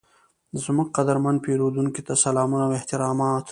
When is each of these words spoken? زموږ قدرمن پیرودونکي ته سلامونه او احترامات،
زموږ 0.63 0.87
قدرمن 0.97 1.35
پیرودونکي 1.45 2.01
ته 2.07 2.13
سلامونه 2.25 2.63
او 2.67 2.73
احترامات، 2.79 3.45